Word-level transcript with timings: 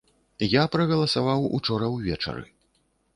Я 0.53 0.61
прагаласаваў 0.75 1.45
учора 1.57 1.91
ўвечары. 1.97 2.43